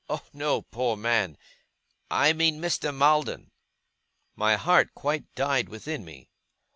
Oh 0.09 0.23
no, 0.33 0.63
poor 0.63 0.97
man! 0.97 1.37
I 2.09 2.33
mean 2.33 2.59
Mr. 2.59 2.91
Maldon!' 2.91 3.51
My 4.35 4.55
heart 4.55 4.95
quite 4.95 5.25
died 5.35 5.69
within 5.69 6.03
me. 6.03 6.27